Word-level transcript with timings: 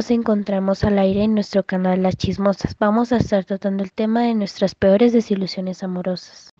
nos 0.00 0.10
encontramos 0.10 0.82
al 0.84 0.98
aire 0.98 1.24
en 1.24 1.34
nuestro 1.34 1.62
canal 1.62 2.02
Las 2.02 2.16
Chismosas. 2.16 2.74
Vamos 2.80 3.12
a 3.12 3.18
estar 3.18 3.44
tratando 3.44 3.84
el 3.84 3.92
tema 3.92 4.22
de 4.22 4.34
nuestras 4.34 4.74
peores 4.74 5.12
desilusiones 5.12 5.82
amorosas. 5.82 6.54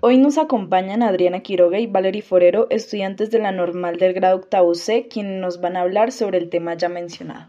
Hoy 0.00 0.18
nos 0.18 0.38
acompañan 0.38 1.04
Adriana 1.04 1.38
Quiroga 1.38 1.78
y 1.78 1.86
Valery 1.86 2.20
Forero, 2.20 2.66
estudiantes 2.70 3.30
de 3.30 3.38
la 3.38 3.52
normal 3.52 3.98
del 3.98 4.12
grado 4.12 4.34
octavo 4.34 4.74
C, 4.74 5.06
quienes 5.06 5.40
nos 5.40 5.60
van 5.60 5.76
a 5.76 5.82
hablar 5.82 6.10
sobre 6.10 6.38
el 6.38 6.50
tema 6.50 6.74
ya 6.74 6.88
mencionado. 6.88 7.48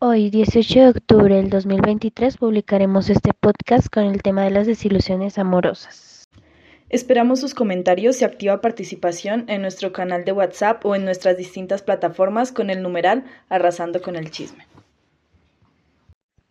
Hoy, 0.00 0.28
18 0.30 0.80
de 0.80 0.88
octubre 0.88 1.36
del 1.36 1.48
2023, 1.48 2.36
publicaremos 2.36 3.08
este 3.10 3.30
podcast 3.32 3.86
con 3.94 4.02
el 4.06 4.22
tema 4.22 4.42
de 4.42 4.50
las 4.50 4.66
desilusiones 4.66 5.38
amorosas. 5.38 6.17
Esperamos 6.90 7.40
sus 7.40 7.52
comentarios 7.52 8.22
y 8.22 8.24
activa 8.24 8.62
participación 8.62 9.44
en 9.48 9.60
nuestro 9.60 9.92
canal 9.92 10.24
de 10.24 10.32
WhatsApp 10.32 10.86
o 10.86 10.94
en 10.94 11.04
nuestras 11.04 11.36
distintas 11.36 11.82
plataformas 11.82 12.50
con 12.50 12.70
el 12.70 12.82
numeral 12.82 13.24
Arrasando 13.50 14.00
con 14.00 14.16
el 14.16 14.30
Chisme. 14.30 14.66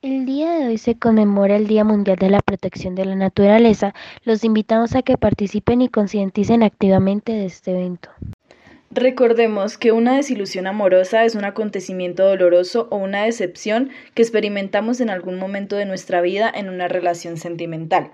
El 0.03 0.27
día 0.27 0.51
de 0.51 0.67
hoy 0.67 0.77
se 0.77 0.95
conmemora 0.95 1.55
el 1.55 1.65
Día 1.65 1.83
Mundial 1.83 2.17
de 2.17 2.29
la 2.29 2.41
Protección 2.41 2.93
de 2.93 3.05
la 3.05 3.15
Naturaleza. 3.15 3.95
Los 4.25 4.43
invitamos 4.43 4.95
a 4.95 5.01
que 5.01 5.17
participen 5.17 5.81
y 5.81 5.89
concienticen 5.89 6.61
activamente 6.61 7.31
de 7.31 7.45
este 7.45 7.71
evento. 7.71 8.11
Recordemos 8.91 9.79
que 9.79 9.91
una 9.91 10.15
desilusión 10.15 10.67
amorosa 10.67 11.25
es 11.25 11.33
un 11.33 11.45
acontecimiento 11.45 12.23
doloroso 12.23 12.87
o 12.91 12.97
una 12.97 13.23
decepción 13.23 13.89
que 14.13 14.21
experimentamos 14.21 15.01
en 15.01 15.09
algún 15.09 15.39
momento 15.39 15.75
de 15.75 15.85
nuestra 15.85 16.21
vida 16.21 16.49
en 16.53 16.69
una 16.69 16.87
relación 16.87 17.37
sentimental. 17.37 18.11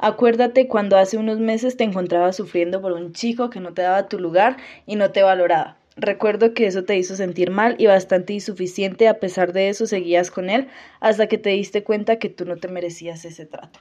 Acuérdate 0.00 0.68
cuando 0.68 0.96
hace 0.96 1.16
unos 1.16 1.40
meses 1.40 1.76
te 1.76 1.82
encontrabas 1.82 2.36
sufriendo 2.36 2.80
por 2.80 2.92
un 2.92 3.12
chico 3.12 3.50
que 3.50 3.58
no 3.58 3.74
te 3.74 3.82
daba 3.82 4.08
tu 4.08 4.20
lugar 4.20 4.56
y 4.86 4.94
no 4.94 5.10
te 5.10 5.24
valoraba. 5.24 5.76
Recuerdo 5.96 6.54
que 6.54 6.68
eso 6.68 6.84
te 6.84 6.96
hizo 6.96 7.16
sentir 7.16 7.50
mal 7.50 7.74
y 7.78 7.86
bastante 7.86 8.32
insuficiente, 8.32 9.08
a 9.08 9.18
pesar 9.18 9.52
de 9.52 9.68
eso 9.68 9.86
seguías 9.86 10.30
con 10.30 10.50
él 10.50 10.68
hasta 11.00 11.26
que 11.26 11.38
te 11.38 11.50
diste 11.50 11.82
cuenta 11.82 12.20
que 12.20 12.28
tú 12.28 12.44
no 12.44 12.58
te 12.58 12.68
merecías 12.68 13.24
ese 13.24 13.46
trato. 13.46 13.80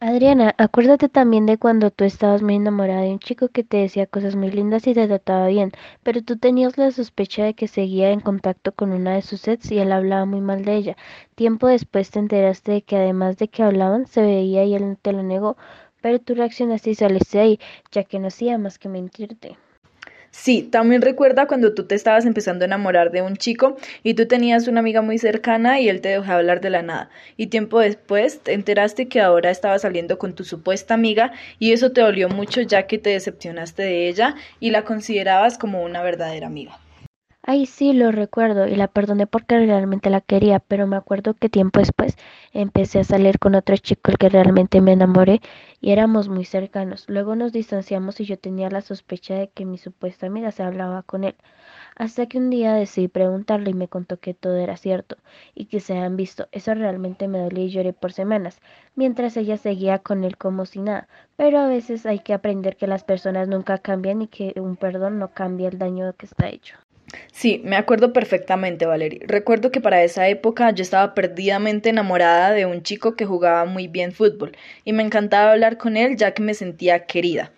Adriana, 0.00 0.56
acuérdate 0.58 1.08
también 1.08 1.46
de 1.46 1.56
cuando 1.56 1.92
tú 1.92 2.02
estabas 2.02 2.42
muy 2.42 2.56
enamorada 2.56 3.02
de 3.02 3.12
un 3.12 3.20
chico 3.20 3.48
que 3.48 3.62
te 3.62 3.76
decía 3.76 4.08
cosas 4.08 4.34
muy 4.34 4.50
lindas 4.50 4.84
y 4.88 4.92
te 4.94 5.06
trataba 5.06 5.46
bien, 5.46 5.70
pero 6.02 6.20
tú 6.20 6.36
tenías 6.36 6.76
la 6.76 6.90
sospecha 6.90 7.44
de 7.44 7.54
que 7.54 7.68
seguía 7.68 8.10
en 8.10 8.18
contacto 8.18 8.72
con 8.72 8.90
una 8.90 9.14
de 9.14 9.22
sus 9.22 9.46
ex 9.46 9.70
y 9.70 9.78
él 9.78 9.92
hablaba 9.92 10.24
muy 10.24 10.40
mal 10.40 10.64
de 10.64 10.74
ella. 10.74 10.96
Tiempo 11.36 11.68
después 11.68 12.10
te 12.10 12.18
enteraste 12.18 12.72
de 12.72 12.82
que 12.82 12.96
además 12.96 13.36
de 13.36 13.46
que 13.46 13.62
hablaban, 13.62 14.08
se 14.08 14.20
veía 14.22 14.64
y 14.64 14.74
él 14.74 14.98
te 15.00 15.12
lo 15.12 15.22
negó, 15.22 15.56
pero 16.00 16.18
tú 16.18 16.34
reaccionaste 16.34 16.90
y 16.90 16.94
saliste 16.96 17.38
ahí, 17.38 17.60
ya 17.92 18.02
que 18.02 18.18
no 18.18 18.26
hacía 18.26 18.58
más 18.58 18.80
que 18.80 18.88
mentirte. 18.88 19.58
Sí, 20.30 20.62
también 20.62 21.02
recuerda 21.02 21.46
cuando 21.46 21.74
tú 21.74 21.84
te 21.86 21.94
estabas 21.94 22.24
empezando 22.26 22.64
a 22.64 22.66
enamorar 22.66 23.10
de 23.10 23.22
un 23.22 23.36
chico 23.36 23.76
y 24.02 24.14
tú 24.14 24.26
tenías 24.26 24.68
una 24.68 24.80
amiga 24.80 25.02
muy 25.02 25.18
cercana 25.18 25.80
y 25.80 25.88
él 25.88 26.00
te 26.00 26.10
dejó 26.10 26.32
hablar 26.32 26.60
de 26.60 26.70
la 26.70 26.82
nada. 26.82 27.10
Y 27.36 27.48
tiempo 27.48 27.80
después 27.80 28.40
te 28.40 28.52
enteraste 28.52 29.08
que 29.08 29.20
ahora 29.20 29.50
estaba 29.50 29.78
saliendo 29.78 30.18
con 30.18 30.34
tu 30.34 30.44
supuesta 30.44 30.94
amiga 30.94 31.32
y 31.58 31.72
eso 31.72 31.92
te 31.92 32.02
dolió 32.02 32.28
mucho 32.28 32.60
ya 32.62 32.86
que 32.86 32.98
te 32.98 33.10
decepcionaste 33.10 33.82
de 33.82 34.08
ella 34.08 34.34
y 34.60 34.70
la 34.70 34.84
considerabas 34.84 35.58
como 35.58 35.82
una 35.82 36.02
verdadera 36.02 36.46
amiga. 36.46 36.78
Ay, 37.50 37.64
sí, 37.64 37.94
lo 37.94 38.12
recuerdo 38.12 38.66
y 38.68 38.76
la 38.76 38.88
perdoné 38.88 39.26
porque 39.26 39.56
realmente 39.58 40.10
la 40.10 40.20
quería, 40.20 40.58
pero 40.60 40.86
me 40.86 40.96
acuerdo 40.96 41.32
que 41.32 41.48
tiempo 41.48 41.80
después 41.80 42.14
empecé 42.52 42.98
a 43.00 43.04
salir 43.04 43.38
con 43.38 43.54
otro 43.54 43.74
chico 43.78 44.10
el 44.10 44.18
que 44.18 44.28
realmente 44.28 44.82
me 44.82 44.92
enamoré 44.92 45.40
y 45.80 45.92
éramos 45.92 46.28
muy 46.28 46.44
cercanos. 46.44 47.06
Luego 47.08 47.36
nos 47.36 47.52
distanciamos 47.52 48.20
y 48.20 48.26
yo 48.26 48.38
tenía 48.38 48.68
la 48.68 48.82
sospecha 48.82 49.34
de 49.34 49.48
que 49.48 49.64
mi 49.64 49.78
supuesta 49.78 50.26
amiga 50.26 50.52
se 50.52 50.62
hablaba 50.62 51.02
con 51.02 51.24
él. 51.24 51.36
Hasta 51.96 52.26
que 52.26 52.36
un 52.38 52.50
día 52.50 52.74
decidí 52.74 53.08
preguntarle 53.08 53.70
y 53.70 53.74
me 53.74 53.88
contó 53.88 54.18
que 54.20 54.34
todo 54.34 54.56
era 54.56 54.76
cierto 54.76 55.16
y 55.54 55.66
que 55.66 55.80
se 55.80 55.94
habían 55.94 56.16
visto. 56.16 56.48
Eso 56.52 56.74
realmente 56.74 57.28
me 57.28 57.38
dolía 57.40 57.64
y 57.64 57.70
lloré 57.70 57.94
por 57.94 58.12
semanas, 58.12 58.60
mientras 58.94 59.36
ella 59.38 59.56
seguía 59.56 60.00
con 60.00 60.24
él 60.24 60.36
como 60.36 60.66
si 60.66 60.80
nada. 60.82 61.08
Pero 61.36 61.60
a 61.60 61.68
veces 61.68 62.04
hay 62.06 62.20
que 62.20 62.34
aprender 62.34 62.76
que 62.76 62.86
las 62.86 63.04
personas 63.04 63.48
nunca 63.48 63.78
cambian 63.78 64.22
y 64.22 64.28
que 64.28 64.54
un 64.60 64.76
perdón 64.76 65.18
no 65.18 65.32
cambia 65.32 65.68
el 65.68 65.78
daño 65.78 66.12
que 66.14 66.26
está 66.26 66.48
hecho. 66.50 66.76
Sí, 67.32 67.60
me 67.64 67.76
acuerdo 67.76 68.12
perfectamente, 68.12 68.86
Valerie. 68.86 69.20
Recuerdo 69.24 69.70
que 69.70 69.80
para 69.80 70.02
esa 70.02 70.28
época 70.28 70.70
yo 70.72 70.82
estaba 70.82 71.14
perdidamente 71.14 71.88
enamorada 71.88 72.52
de 72.52 72.66
un 72.66 72.82
chico 72.82 73.14
que 73.16 73.26
jugaba 73.26 73.64
muy 73.64 73.86
bien 73.88 74.12
fútbol 74.12 74.56
y 74.84 74.92
me 74.92 75.02
encantaba 75.02 75.52
hablar 75.52 75.78
con 75.78 75.96
él 75.96 76.16
ya 76.16 76.32
que 76.32 76.42
me 76.42 76.54
sentía 76.54 77.06
querida. 77.06 77.52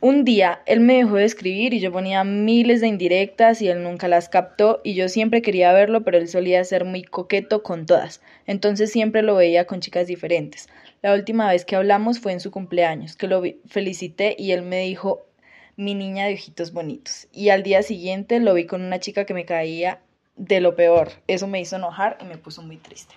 Un 0.00 0.24
día 0.24 0.60
él 0.66 0.80
me 0.80 0.98
dejó 0.98 1.16
de 1.16 1.24
escribir 1.24 1.72
y 1.74 1.80
yo 1.80 1.90
ponía 1.90 2.22
miles 2.22 2.80
de 2.80 2.86
indirectas 2.86 3.62
y 3.62 3.68
él 3.68 3.82
nunca 3.82 4.08
las 4.08 4.28
captó 4.28 4.80
y 4.84 4.94
yo 4.94 5.08
siempre 5.08 5.42
quería 5.42 5.72
verlo, 5.72 6.04
pero 6.04 6.18
él 6.18 6.28
solía 6.28 6.62
ser 6.64 6.84
muy 6.84 7.02
coqueto 7.02 7.62
con 7.62 7.86
todas, 7.86 8.20
entonces 8.46 8.92
siempre 8.92 9.22
lo 9.22 9.36
veía 9.36 9.66
con 9.66 9.80
chicas 9.80 10.06
diferentes. 10.06 10.68
La 11.02 11.14
última 11.14 11.50
vez 11.50 11.64
que 11.64 11.76
hablamos 11.76 12.20
fue 12.20 12.32
en 12.32 12.40
su 12.40 12.50
cumpleaños, 12.50 13.16
que 13.16 13.26
lo 13.26 13.42
felicité 13.68 14.36
y 14.38 14.52
él 14.52 14.62
me 14.62 14.80
dijo 14.80 15.26
mi 15.76 15.94
niña 15.94 16.26
de 16.26 16.34
ojitos 16.34 16.72
bonitos. 16.72 17.28
Y 17.32 17.50
al 17.50 17.62
día 17.62 17.82
siguiente 17.82 18.40
lo 18.40 18.54
vi 18.54 18.66
con 18.66 18.82
una 18.82 19.00
chica 19.00 19.26
que 19.26 19.34
me 19.34 19.44
caía 19.44 20.00
de 20.36 20.60
lo 20.60 20.74
peor. 20.76 21.10
Eso 21.26 21.46
me 21.46 21.60
hizo 21.60 21.76
enojar 21.76 22.18
y 22.20 22.24
me 22.24 22.38
puso 22.38 22.62
muy 22.62 22.76
triste. 22.76 23.14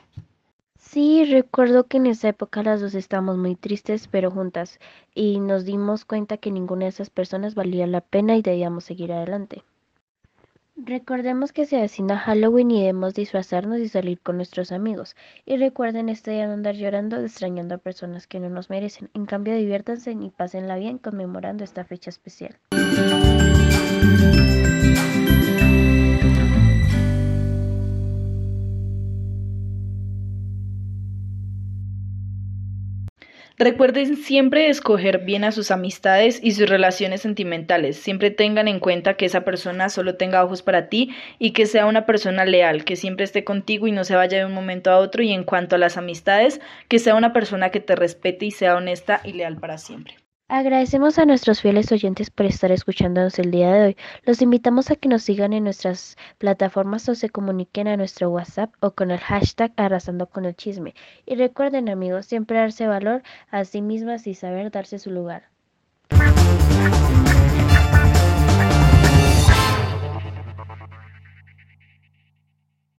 Sí, 0.77 1.25
recuerdo 1.25 1.85
que 1.85 1.97
en 1.97 2.07
esa 2.07 2.29
época 2.29 2.63
las 2.63 2.81
dos 2.81 2.95
estábamos 2.95 3.37
muy 3.37 3.55
tristes, 3.55 4.07
pero 4.07 4.31
juntas, 4.31 4.79
y 5.13 5.39
nos 5.39 5.63
dimos 5.63 6.03
cuenta 6.03 6.37
que 6.37 6.51
ninguna 6.51 6.85
de 6.85 6.89
esas 6.89 7.09
personas 7.09 7.53
valía 7.53 7.85
la 7.85 8.01
pena 8.01 8.35
y 8.35 8.41
debíamos 8.41 8.85
seguir 8.85 9.11
adelante. 9.11 9.63
Recordemos 10.81 11.51
que 11.51 11.65
se 11.65 11.75
avecina 11.75 12.17
Halloween 12.17 12.71
y 12.71 12.79
debemos 12.79 13.13
disfrazarnos 13.13 13.79
y 13.79 13.89
salir 13.89 14.21
con 14.21 14.37
nuestros 14.37 14.71
amigos. 14.71 15.17
Y 15.45 15.57
recuerden 15.57 16.07
este 16.07 16.31
día 16.31 16.47
no 16.47 16.53
andar 16.53 16.75
llorando 16.75 17.19
extrañando 17.19 17.75
a 17.75 17.79
personas 17.79 18.27
que 18.27 18.39
no 18.39 18.49
nos 18.49 18.69
merecen. 18.69 19.09
En 19.13 19.25
cambio, 19.25 19.55
diviértanse 19.55 20.11
y 20.11 20.29
pásenla 20.29 20.77
bien 20.77 20.97
conmemorando 20.97 21.65
esta 21.65 21.83
fecha 21.83 22.09
especial. 22.09 22.57
Recuerden 33.61 34.15
siempre 34.15 34.69
escoger 34.69 35.25
bien 35.25 35.43
a 35.43 35.51
sus 35.51 35.69
amistades 35.69 36.39
y 36.41 36.51
sus 36.51 36.69
relaciones 36.69 37.19
sentimentales. 37.19 37.97
Siempre 37.97 38.31
tengan 38.31 38.69
en 38.69 38.79
cuenta 38.79 39.15
que 39.15 39.25
esa 39.25 39.43
persona 39.43 39.89
solo 39.89 40.15
tenga 40.15 40.45
ojos 40.45 40.61
para 40.61 40.87
ti 40.87 41.13
y 41.39 41.51
que 41.51 41.65
sea 41.65 41.85
una 41.85 42.05
persona 42.05 42.45
leal, 42.45 42.85
que 42.85 42.95
siempre 42.95 43.25
esté 43.25 43.43
contigo 43.43 43.85
y 43.85 43.91
no 43.91 44.05
se 44.05 44.15
vaya 44.15 44.37
de 44.37 44.45
un 44.45 44.53
momento 44.53 44.91
a 44.91 44.97
otro. 44.97 45.23
Y 45.23 45.33
en 45.33 45.43
cuanto 45.43 45.75
a 45.75 45.79
las 45.79 45.97
amistades, 45.97 46.61
que 46.87 46.99
sea 46.99 47.15
una 47.15 47.33
persona 47.33 47.69
que 47.69 47.81
te 47.81 47.97
respete 47.97 48.45
y 48.45 48.51
sea 48.51 48.77
honesta 48.77 49.19
y 49.25 49.33
leal 49.33 49.57
para 49.57 49.77
siempre. 49.77 50.15
Agradecemos 50.51 51.19
a 51.19 51.25
nuestros 51.27 51.61
fieles 51.61 51.91
oyentes 51.91 52.31
por 52.31 52.47
estar 52.47 52.71
escuchándonos 52.71 53.37
el 53.37 53.51
día 53.51 53.71
de 53.71 53.83
hoy. 53.85 53.97
Los 54.23 54.41
invitamos 54.41 54.89
a 54.89 54.95
que 54.95 55.07
nos 55.07 55.21
sigan 55.21 55.53
en 55.53 55.63
nuestras 55.63 56.17
plataformas 56.39 57.07
o 57.07 57.13
se 57.13 57.29
comuniquen 57.29 57.87
a 57.87 57.97
nuestro 57.97 58.31
WhatsApp 58.31 58.73
o 58.79 58.91
con 58.91 59.11
el 59.11 59.19
hashtag 59.19 59.71
arrasando 59.77 60.27
con 60.27 60.45
el 60.45 60.55
chisme. 60.55 60.95
Y 61.27 61.35
recuerden 61.35 61.87
amigos, 61.87 62.25
siempre 62.25 62.57
darse 62.57 62.87
valor 62.87 63.21
a 63.51 63.63
sí 63.63 63.83
mismas 63.83 64.25
y 64.25 64.33
saber 64.33 64.71
darse 64.71 64.97
su 64.97 65.11
lugar. 65.11 65.49